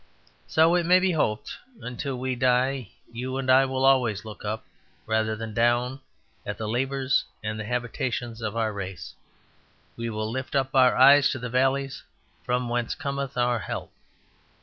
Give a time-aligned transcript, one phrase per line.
[0.47, 4.65] So, it may be hoped, until we die you and I will always look up
[5.05, 6.01] rather than down
[6.43, 9.13] at the labours and the habitations of our race;
[9.95, 12.01] we will lift up our eyes to the valleys
[12.43, 13.91] from whence cometh our help.